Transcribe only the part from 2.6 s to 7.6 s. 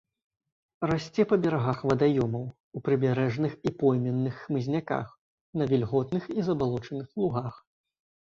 у прыбярэжных і пойменных хмызняках, на вільготных і забалочаных лугах.